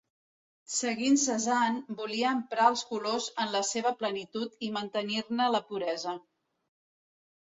Seguint 0.75 1.17
Cézanne, 1.23 1.97
volia 1.99 2.31
emprar 2.37 2.65
els 2.71 2.83
colors 2.93 3.29
en 3.45 3.53
la 3.59 3.63
seva 3.75 3.93
plenitud 4.03 4.59
i 4.69 4.73
mantenir-ne 4.79 5.51
la 5.57 5.63
puresa. 5.69 6.17